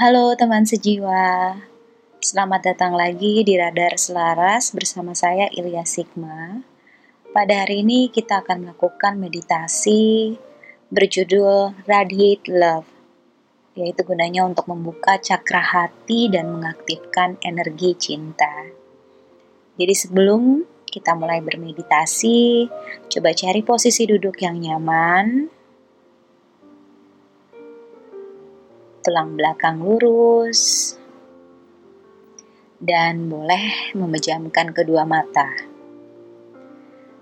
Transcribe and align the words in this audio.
Halo 0.00 0.32
teman 0.32 0.64
sejiwa, 0.64 1.60
selamat 2.24 2.72
datang 2.72 2.96
lagi 2.96 3.44
di 3.44 3.52
Radar 3.60 4.00
Selaras 4.00 4.72
bersama 4.72 5.12
saya 5.12 5.44
Ilya 5.52 5.84
Sigma. 5.84 6.64
Pada 7.36 7.60
hari 7.60 7.84
ini 7.84 8.08
kita 8.08 8.40
akan 8.40 8.64
melakukan 8.64 9.20
meditasi 9.20 10.40
berjudul 10.88 11.84
Radiate 11.84 12.48
Love, 12.48 12.88
yaitu 13.76 14.00
gunanya 14.08 14.48
untuk 14.48 14.72
membuka 14.72 15.20
cakra 15.20 15.60
hati 15.60 16.32
dan 16.32 16.48
mengaktifkan 16.48 17.36
energi 17.44 17.92
cinta. 18.00 18.72
Jadi 19.76 19.92
sebelum 19.92 20.64
kita 20.88 21.12
mulai 21.12 21.44
bermeditasi, 21.44 22.72
coba 23.04 23.36
cari 23.36 23.60
posisi 23.60 24.08
duduk 24.08 24.40
yang 24.40 24.64
nyaman, 24.64 25.59
tulang 29.00 29.36
belakang 29.36 29.80
lurus, 29.80 30.94
dan 32.80 33.28
boleh 33.28 33.92
memejamkan 33.92 34.72
kedua 34.72 35.04
mata. 35.04 35.52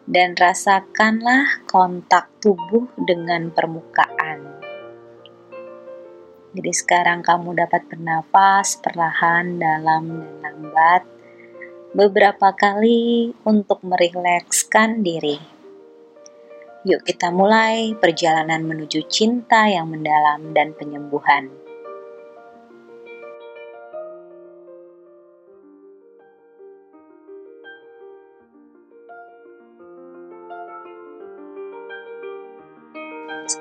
Dan 0.09 0.33
rasakanlah 0.33 1.69
kontak 1.69 2.33
tubuh 2.41 2.89
dengan 2.97 3.53
permukaan. 3.53 4.57
Jadi 6.57 6.73
sekarang 6.73 7.21
kamu 7.21 7.53
dapat 7.61 7.85
bernapas 7.93 8.81
perlahan, 8.81 9.61
dalam, 9.61 10.25
dan 10.25 10.33
lambat 10.41 11.03
beberapa 11.93 12.57
kali 12.57 13.37
untuk 13.45 13.85
merilekskan 13.85 15.05
diri. 15.05 15.37
Yuk 16.89 17.05
kita 17.05 17.29
mulai 17.29 17.93
perjalanan 17.93 18.65
menuju 18.65 19.05
cinta 19.13 19.69
yang 19.69 19.93
mendalam 19.93 20.57
dan 20.57 20.73
penyembuhan. 20.73 21.68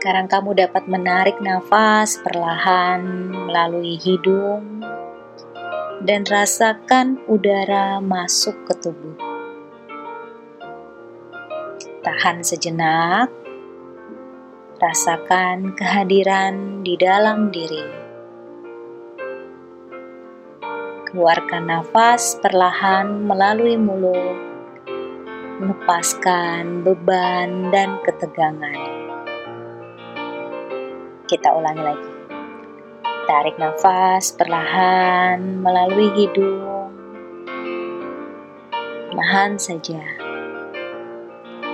Sekarang 0.08 0.31
kamu 0.31 0.55
dapat 0.55 0.88
menarik 0.88 1.36
nafas 1.44 2.16
perlahan 2.23 3.27
melalui 3.27 4.00
hidung 4.00 4.80
dan 5.99 6.23
rasakan 6.23 7.19
udara 7.27 7.99
masuk 7.99 8.55
ke 8.72 8.88
tubuh. 8.88 9.19
Tahan 12.08 12.39
sejenak, 12.39 13.27
rasakan 14.80 15.75
kehadiran 15.75 16.88
di 16.88 16.95
dalam 16.95 17.52
diri. 17.52 17.83
Keluarkan 21.11 21.67
nafas 21.67 22.39
perlahan 22.39 23.27
melalui 23.27 23.75
mulut, 23.75 24.39
melepaskan 25.59 26.88
beban 26.88 27.75
dan 27.75 27.99
ketegangan. 28.08 29.16
Kita 31.28 31.52
ulangi 31.52 31.83
lagi. 31.83 32.11
Tarik 33.28 33.59
nafas 33.59 34.31
perlahan 34.31 35.59
melalui 35.59 36.08
hidung. 36.16 36.88
Perlahan 39.11 39.59
saja. 39.59 40.08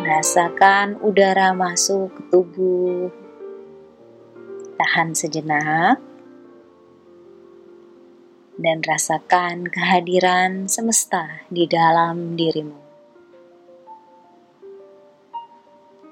Rasakan 0.02 0.98
udara 1.06 1.54
masuk 1.54 2.18
ke 2.18 2.22
tubuh. 2.34 3.14
Tahan 4.82 5.14
sejenak. 5.14 6.02
Dan 8.58 8.82
rasakan 8.82 9.70
kehadiran 9.70 10.66
semesta 10.66 11.46
di 11.54 11.70
dalam 11.70 12.34
dirimu. 12.34 12.82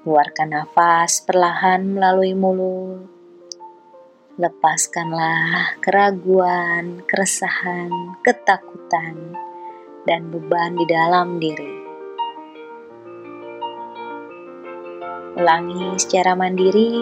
Keluarkan 0.06 0.54
nafas 0.54 1.26
perlahan 1.26 1.90
melalui 1.90 2.38
mulut 2.38 3.21
Lepaskanlah 4.32 5.76
keraguan, 5.84 7.04
keresahan, 7.04 8.16
ketakutan, 8.24 9.36
dan 10.08 10.32
beban 10.32 10.72
di 10.72 10.88
dalam 10.88 11.36
diri. 11.36 11.76
Ulangi 15.36 16.00
secara 16.00 16.32
mandiri 16.32 16.96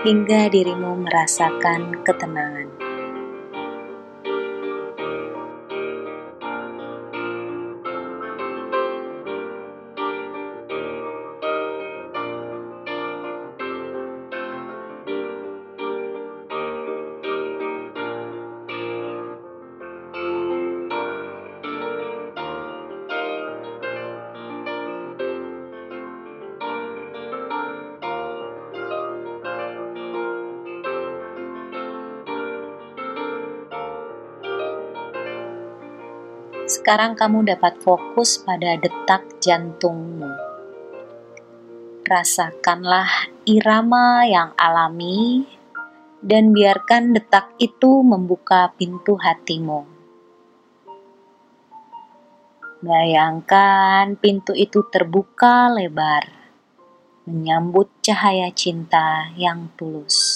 hingga 0.00 0.48
dirimu 0.48 1.04
merasakan 1.04 2.00
ketenangan. 2.00 2.83
Sekarang 36.84 37.16
kamu 37.16 37.48
dapat 37.48 37.80
fokus 37.80 38.44
pada 38.44 38.76
detak 38.76 39.40
jantungmu. 39.40 40.28
Rasakanlah 42.04 43.32
irama 43.48 44.28
yang 44.28 44.52
alami 44.52 45.48
dan 46.20 46.52
biarkan 46.52 47.16
detak 47.16 47.56
itu 47.56 48.04
membuka 48.04 48.68
pintu 48.76 49.16
hatimu. 49.16 49.88
Bayangkan 52.84 54.20
pintu 54.20 54.52
itu 54.52 54.84
terbuka 54.92 55.72
lebar, 55.72 56.28
menyambut 57.24 57.88
cahaya 58.04 58.52
cinta 58.52 59.32
yang 59.40 59.72
tulus. 59.80 60.33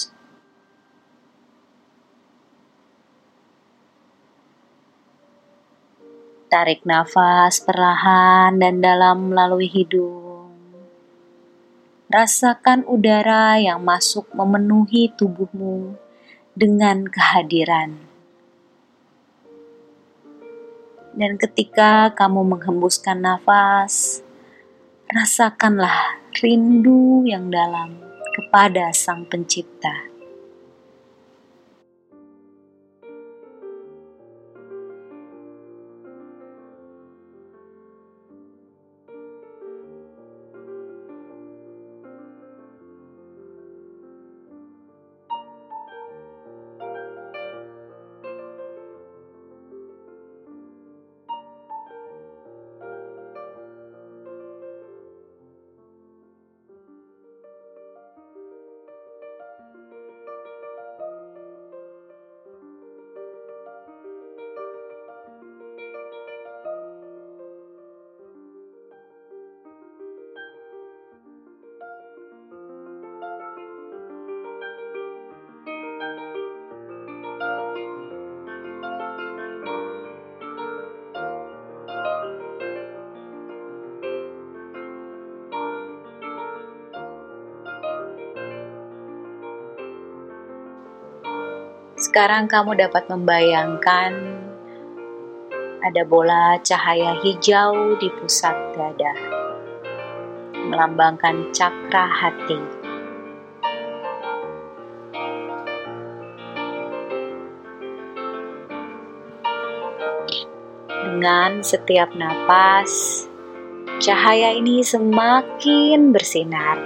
Tarik 6.49 6.81
nafas 6.81 7.61
perlahan 7.61 8.57
dan 8.57 8.81
dalam 8.81 9.29
melalui 9.29 9.69
hidung. 9.69 10.49
Rasakan 12.09 12.89
udara 12.89 13.61
yang 13.61 13.85
masuk 13.85 14.25
memenuhi 14.33 15.13
tubuhmu 15.13 15.93
dengan 16.57 17.05
kehadiran. 17.05 18.01
Dan 21.13 21.37
ketika 21.37 22.17
kamu 22.17 22.57
menghembuskan 22.57 23.21
nafas, 23.21 24.25
rasakanlah 25.05 26.17
rindu 26.41 27.29
yang 27.29 27.53
dalam 27.53 27.93
kepada 28.33 28.89
Sang 28.89 29.29
Pencipta. 29.29 30.18
Sekarang 92.19 92.51
kamu 92.51 92.75
dapat 92.75 93.07
membayangkan 93.07 94.11
ada 95.79 96.03
bola 96.03 96.59
cahaya 96.59 97.15
hijau 97.15 97.95
di 97.95 98.11
pusat 98.11 98.75
dada, 98.75 99.15
melambangkan 100.67 101.47
cakra 101.55 102.11
hati. 102.11 102.59
Dengan 110.91 111.63
setiap 111.63 112.11
napas, 112.19 113.23
cahaya 114.03 114.59
ini 114.59 114.83
semakin 114.83 116.11
bersinar, 116.11 116.83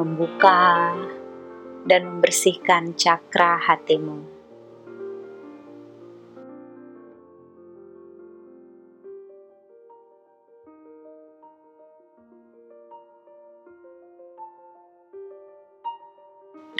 membuka, 0.00 0.96
dan 1.84 2.08
membersihkan 2.08 2.96
cakra 2.96 3.60
hatimu. 3.60 4.35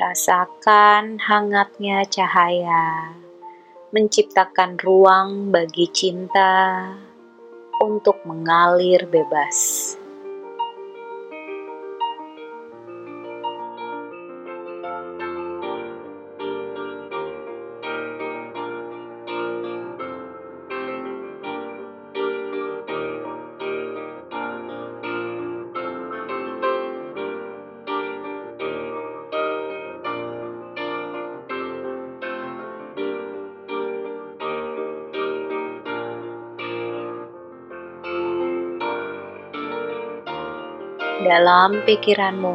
Rasakan 0.06 1.18
hangatnya 1.18 2.06
cahaya, 2.06 3.10
menciptakan 3.90 4.78
ruang 4.78 5.50
bagi 5.50 5.90
cinta 5.90 6.78
untuk 7.82 8.22
mengalir 8.22 9.02
bebas. 9.10 9.98
Dalam 41.26 41.82
pikiranmu. 41.82 42.55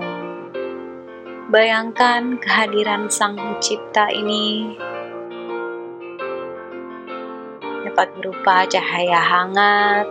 Bayangkan 1.52 2.40
kehadiran 2.40 3.12
Sang 3.12 3.36
Pencipta 3.36 4.08
ini 4.08 4.72
dapat 7.84 8.16
berupa 8.16 8.64
cahaya 8.72 9.20
hangat, 9.20 10.08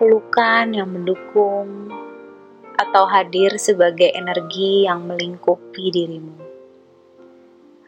pelukan 0.00 0.72
yang 0.72 0.88
mendukung, 0.88 1.92
atau 2.80 3.04
hadir 3.04 3.60
sebagai 3.60 4.08
energi 4.16 4.88
yang 4.88 5.04
melingkupi 5.04 5.92
dirimu. 5.92 6.40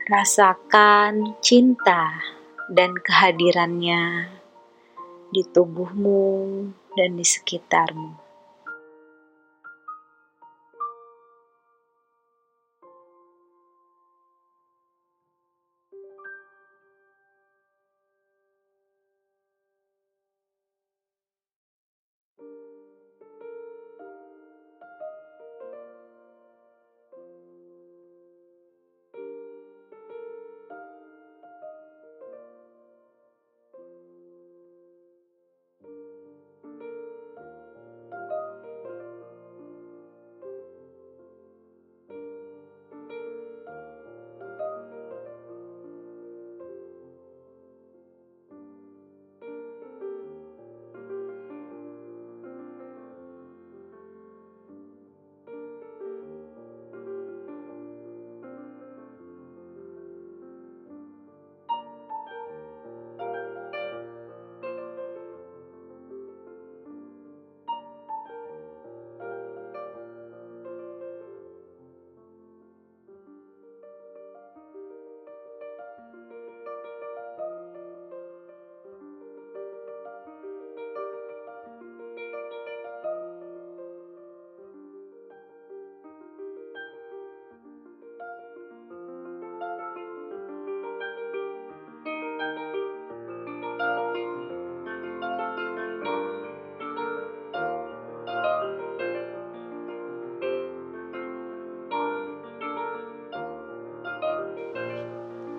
Rasakan 0.05 1.41
cinta 1.41 2.21
dan 2.69 2.93
kehadirannya 2.93 4.29
di 5.33 5.41
tubuhmu 5.49 6.29
dan 6.93 7.17
di 7.17 7.25
sekitarmu. 7.25 8.30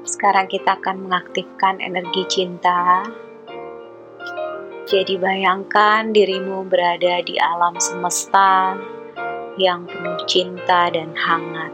Sekarang 0.01 0.50
kita 0.50 0.81
akan 0.81 1.06
mengaktifkan 1.06 1.77
energi 1.77 2.25
cinta. 2.25 3.06
Jadi 4.90 5.14
bayangkan 5.21 6.09
dirimu 6.09 6.66
berada 6.66 7.21
di 7.21 7.37
alam 7.37 7.78
semesta 7.78 8.73
yang 9.61 9.85
penuh 9.85 10.18
cinta 10.25 10.90
dan 10.90 11.14
hangat. 11.14 11.73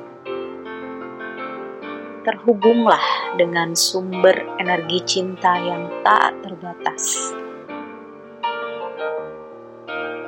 Terhubunglah 2.27 3.31
dengan 3.39 3.71
sumber 3.79 4.35
energi 4.59 4.99
cinta 5.07 5.55
yang 5.63 5.87
tak 6.03 6.35
terbatas. 6.43 7.31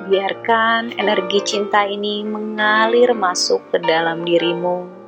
Biarkan 0.08 0.96
energi 0.96 1.44
cinta 1.44 1.84
ini 1.84 2.24
mengalir 2.24 3.12
masuk 3.12 3.76
ke 3.76 3.78
dalam 3.84 4.24
dirimu 4.24 4.99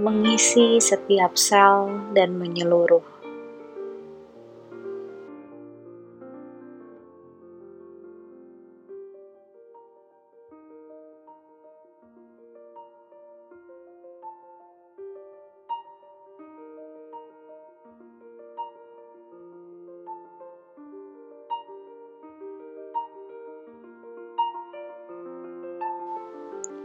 mengisi 0.00 0.80
setiap 0.80 1.36
sel 1.36 1.92
dan 2.16 2.40
menyeluruh. 2.40 3.04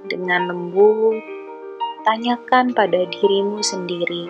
Dengan 0.05 0.51
lembut, 0.51 1.34
tanyakan 2.05 2.69
pada 2.69 3.01
dirimu 3.09 3.65
sendiri, 3.65 4.29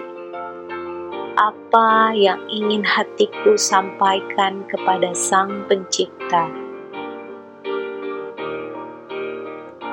apa 1.35 2.15
yang 2.15 2.39
ingin 2.47 2.87
hatiku 2.87 3.59
sampaikan 3.59 4.63
kepada 4.71 5.11
Sang 5.11 5.67
Pencipta. 5.67 6.47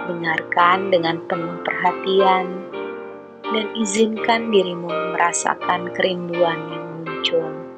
Dengarkan 0.06 0.94
dengan 0.94 1.26
penuh 1.26 1.58
perhatian 1.66 2.46
dan 3.50 3.66
izinkan 3.74 4.54
dirimu 4.54 4.86
merasakan 5.18 5.90
kerinduan 5.90 6.62
yang 6.70 6.86
muncul. 7.02 7.71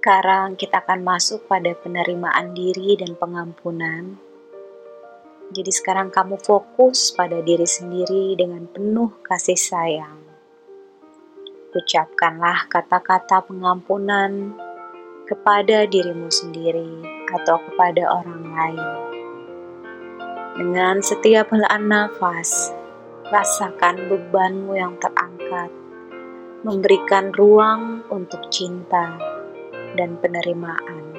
Sekarang 0.00 0.56
kita 0.56 0.80
akan 0.80 1.04
masuk 1.04 1.44
pada 1.44 1.76
penerimaan 1.76 2.56
diri 2.56 2.96
dan 2.96 3.20
pengampunan. 3.20 4.16
Jadi 5.52 5.68
sekarang 5.68 6.08
kamu 6.08 6.40
fokus 6.40 7.12
pada 7.12 7.44
diri 7.44 7.68
sendiri 7.68 8.32
dengan 8.32 8.64
penuh 8.64 9.20
kasih 9.20 9.60
sayang. 9.60 10.24
Ucapkanlah 11.76 12.64
kata-kata 12.72 13.44
pengampunan 13.44 14.56
kepada 15.28 15.84
dirimu 15.84 16.32
sendiri 16.32 17.04
atau 17.36 17.60
kepada 17.60 18.24
orang 18.24 18.44
lain. 18.56 18.88
Dengan 20.64 21.04
setiap 21.04 21.52
helaan 21.52 21.92
nafas, 21.92 22.72
rasakan 23.28 24.08
bebanmu 24.08 24.80
yang 24.80 24.96
terangkat, 24.96 25.68
memberikan 26.64 27.36
ruang 27.36 28.00
untuk 28.08 28.48
cinta 28.48 29.39
dan 29.94 30.18
penerimaan. 30.18 31.10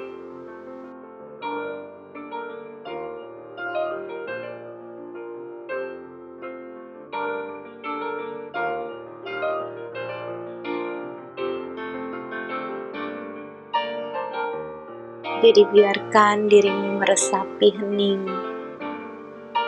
Jadi 15.41 15.65
biarkan 15.73 16.53
dirimu 16.53 17.01
meresapi 17.01 17.73
hening 17.73 18.29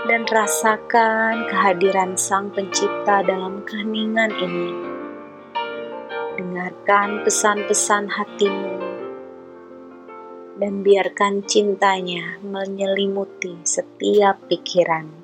dan 0.05 0.21
rasakan 0.29 1.49
kehadiran 1.49 2.13
Sang 2.13 2.53
Pencipta 2.53 3.25
dalam 3.25 3.65
keheningan 3.65 4.29
ini. 4.37 4.69
Dengarkan 6.37 7.25
pesan-pesan 7.25 8.05
hatimu 8.05 8.72
dan 10.63 10.79
biarkan 10.79 11.43
cintanya 11.43 12.39
menyelimuti 12.39 13.67
setiap 13.67 14.47
pikiran. 14.47 15.22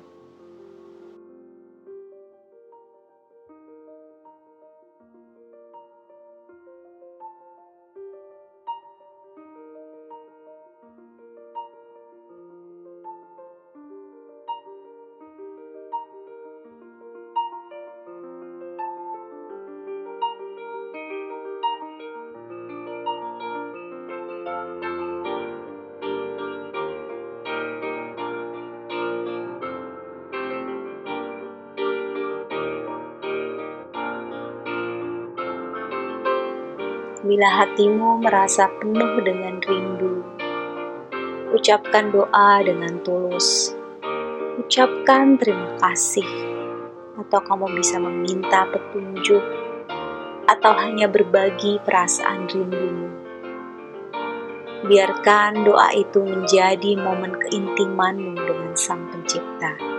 Bila 37.30 37.46
hatimu 37.46 38.26
merasa 38.26 38.66
penuh 38.82 39.22
dengan 39.22 39.62
rindu, 39.62 40.18
ucapkan 41.54 42.10
doa 42.10 42.58
dengan 42.58 42.98
tulus. 43.06 43.70
Ucapkan 44.58 45.38
terima 45.38 45.78
kasih, 45.78 46.26
atau 47.22 47.38
kamu 47.38 47.78
bisa 47.78 48.02
meminta 48.02 48.66
petunjuk, 48.74 49.46
atau 50.50 50.74
hanya 50.74 51.06
berbagi 51.06 51.78
perasaan 51.86 52.50
rindumu. 52.50 53.06
Biarkan 54.90 55.62
doa 55.62 55.94
itu 55.94 56.26
menjadi 56.26 56.98
momen 56.98 57.38
keintimanmu 57.46 58.42
dengan 58.42 58.74
Sang 58.74 59.06
Pencipta. 59.06 59.89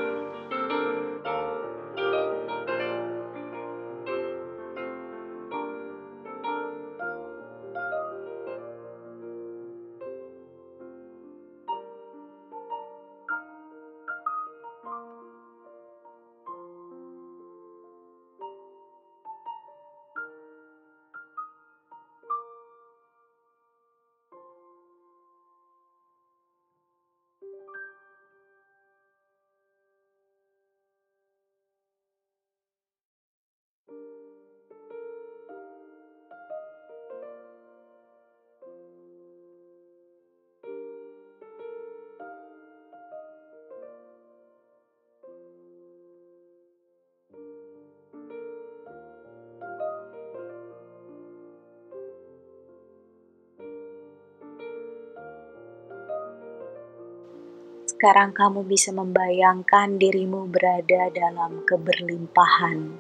Sekarang 58.02 58.34
kamu 58.34 58.66
bisa 58.66 58.90
membayangkan 58.98 60.02
dirimu 60.02 60.50
berada 60.50 61.14
dalam 61.14 61.62
keberlimpahan 61.70 62.98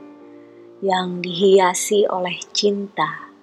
yang 0.78 1.26
dihiasi 1.26 2.06
oleh 2.06 2.38
cinta. 2.54 3.34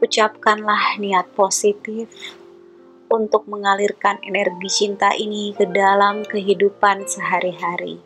Ucapkanlah 0.00 0.96
niat 1.04 1.28
positif 1.36 2.08
untuk 3.12 3.44
mengalirkan 3.44 4.24
energi 4.24 4.72
cinta 4.72 5.12
ini 5.12 5.52
ke 5.52 5.68
dalam 5.68 6.24
kehidupan 6.24 7.04
sehari-hari. 7.04 8.00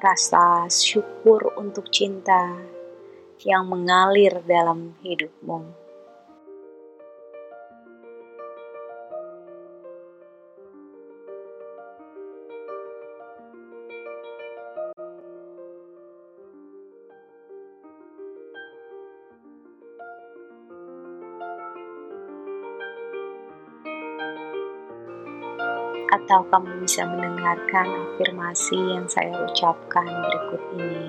Rasa 0.00 0.64
syukur 0.72 1.52
untuk 1.60 1.92
cinta 1.92 2.56
yang 3.44 3.68
mengalir 3.68 4.40
dalam 4.48 4.96
hidupmu. 5.04 5.83
Atau 26.14 26.46
kamu 26.46 26.86
bisa 26.86 27.02
mendengarkan 27.10 27.90
afirmasi 27.90 28.78
yang 28.78 29.06
saya 29.10 29.34
ucapkan 29.42 30.06
berikut 30.06 30.62
ini. 30.78 31.06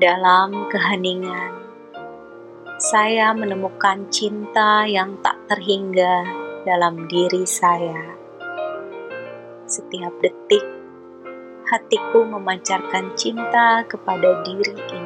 Dalam 0.00 0.68
keheningan, 0.72 1.52
saya 2.80 3.36
menemukan 3.36 4.08
cinta 4.08 4.88
yang 4.88 5.20
tak 5.20 5.36
terhingga 5.48 6.24
dalam 6.64 7.04
diri 7.08 7.44
saya. 7.44 8.16
Setiap 9.68 10.12
detik, 10.20 10.64
hatiku 11.68 12.24
memancarkan 12.24 13.12
cinta 13.16 13.84
kepada 13.88 14.40
diri 14.44 14.76
ini 14.76 15.05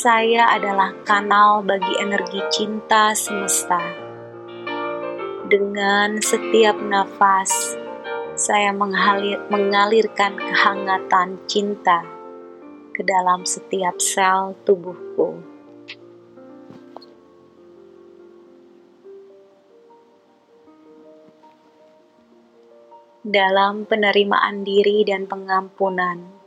Saya 0.00 0.48
adalah 0.56 0.96
kanal 1.04 1.60
bagi 1.60 1.92
energi 2.00 2.40
cinta 2.48 3.12
semesta. 3.12 3.76
Dengan 5.44 6.16
setiap 6.24 6.80
nafas, 6.80 7.76
saya 8.32 8.72
mengalir, 8.72 9.44
mengalirkan 9.52 10.40
kehangatan 10.40 11.44
cinta 11.44 12.00
ke 12.96 13.04
dalam 13.04 13.44
setiap 13.44 14.00
sel 14.00 14.56
tubuhku. 14.64 15.36
Dalam 23.20 23.84
penerimaan 23.84 24.64
diri 24.64 25.04
dan 25.04 25.28
pengampunan, 25.28 26.39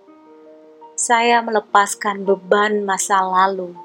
saya 1.04 1.44
melepaskan 1.44 2.24
beban 2.24 2.88
masa 2.88 3.20
lalu. 3.20 3.76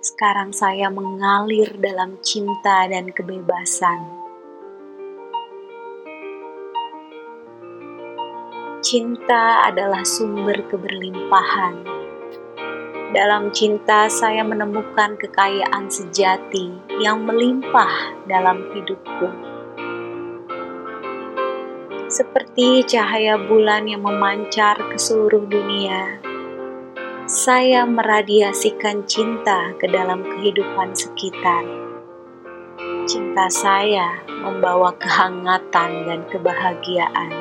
Sekarang 0.00 0.56
saya 0.56 0.88
mengalir 0.88 1.68
dalam 1.76 2.16
cinta 2.24 2.88
dan 2.88 3.12
kebebasan. 3.12 4.08
Cinta 8.80 9.68
adalah 9.68 10.00
sumber 10.00 10.64
keberlimpahan. 10.64 11.84
Dalam 13.12 13.52
cinta, 13.52 14.08
saya 14.08 14.40
menemukan 14.48 15.20
kekayaan 15.20 15.92
sejati 15.92 16.72
yang 17.04 17.20
melimpah 17.28 18.16
dalam 18.24 18.64
hidupku 18.72 19.53
seperti 22.14 22.86
cahaya 22.86 23.34
bulan 23.34 23.90
yang 23.90 24.06
memancar 24.06 24.78
ke 24.78 24.94
seluruh 24.94 25.50
dunia. 25.50 26.22
Saya 27.26 27.82
meradiasikan 27.82 29.02
cinta 29.02 29.74
ke 29.82 29.90
dalam 29.90 30.22
kehidupan 30.22 30.94
sekitar. 30.94 31.66
Cinta 33.10 33.50
saya 33.50 34.22
membawa 34.30 34.94
kehangatan 34.94 35.90
dan 36.06 36.22
kebahagiaan. 36.30 37.34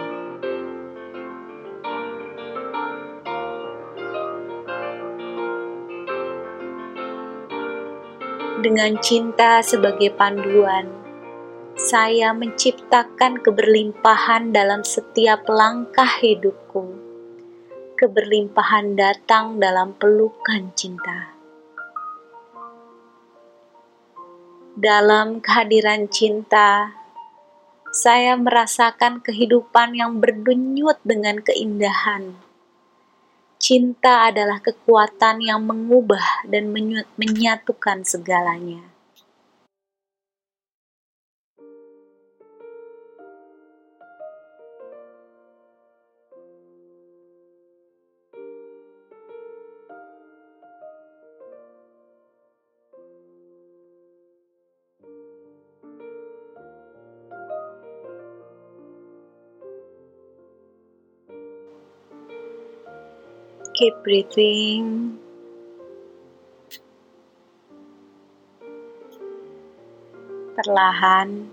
Dengan 8.65 8.97
cinta 9.05 9.61
sebagai 9.61 10.15
panduan, 10.17 11.02
saya 11.73 12.31
menciptakan 12.37 13.41
keberlimpahan 13.41 14.53
dalam 14.53 14.85
setiap 14.85 15.49
langkah 15.49 16.07
hidupku. 16.21 16.93
Keberlimpahan 17.97 18.93
datang 18.93 19.57
dalam 19.57 19.97
pelukan 19.97 20.69
cinta. 20.77 21.33
Dalam 24.73 25.41
kehadiran 25.41 26.09
cinta, 26.09 26.93
saya 27.93 28.33
merasakan 28.37 29.21
kehidupan 29.21 29.93
yang 29.93 30.17
berdenyut 30.17 30.97
dengan 31.05 31.41
keindahan 31.41 32.33
Cinta 33.63 34.27
adalah 34.27 34.59
kekuatan 34.59 35.39
yang 35.39 35.63
mengubah 35.63 36.43
dan 36.51 36.67
menyatukan 37.15 38.03
segalanya. 38.03 38.92
Keep 63.83 63.99
breathing. 63.99 65.19
Perlahan 70.55 71.51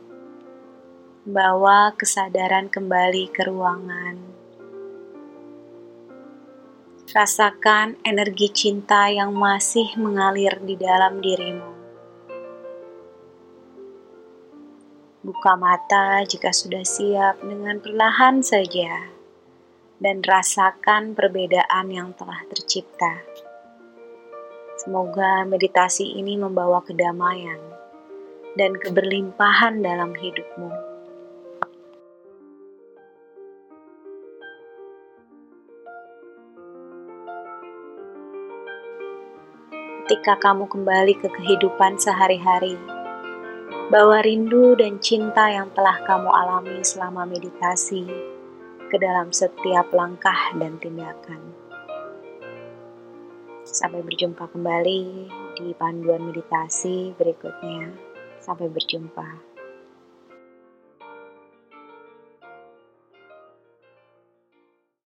bawa 1.26 1.90
kesadaran 1.98 2.70
kembali 2.70 3.34
ke 3.34 3.42
ruangan. 3.50 4.14
Rasakan 7.10 7.98
energi 8.06 8.46
cinta 8.54 9.10
yang 9.10 9.34
masih 9.34 9.90
mengalir 9.98 10.54
di 10.62 10.78
dalam 10.78 11.18
dirimu. 11.18 11.70
Buka 15.26 15.58
mata 15.58 16.22
jika 16.22 16.54
sudah 16.54 16.86
siap 16.86 17.42
dengan 17.42 17.82
perlahan 17.82 18.38
saja 18.38 19.18
dan 20.00 20.24
rasakan 20.24 21.12
perbedaan 21.12 21.92
yang 21.92 22.16
telah 22.16 22.40
tercipta. 22.48 23.20
Semoga 24.80 25.44
meditasi 25.44 26.16
ini 26.16 26.40
membawa 26.40 26.80
kedamaian 26.80 27.60
dan 28.56 28.80
keberlimpahan 28.80 29.84
dalam 29.84 30.16
hidupmu. 30.16 30.72
Ketika 40.08 40.42
kamu 40.42 40.66
kembali 40.66 41.14
ke 41.22 41.28
kehidupan 41.30 42.00
sehari-hari, 42.00 42.74
bawa 43.94 44.24
rindu 44.26 44.74
dan 44.74 44.98
cinta 44.98 45.52
yang 45.54 45.70
telah 45.70 46.02
kamu 46.02 46.26
alami 46.34 46.82
selama 46.82 47.22
meditasi 47.28 48.39
ke 48.90 48.98
dalam 48.98 49.30
setiap 49.30 49.86
langkah 49.94 50.50
dan 50.58 50.74
tindakan. 50.82 51.38
Sampai 53.62 54.02
berjumpa 54.02 54.50
kembali 54.50 55.30
di 55.54 55.70
panduan 55.78 56.26
meditasi 56.26 57.14
berikutnya. 57.14 57.94
Sampai 58.42 58.66
berjumpa. 58.66 59.49